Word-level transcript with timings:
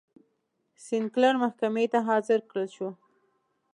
سینکلر 0.85 1.33
محکمې 1.43 1.85
ته 1.91 1.99
حاضر 2.07 2.39
کړل 2.49 2.67
شو. 2.75 2.89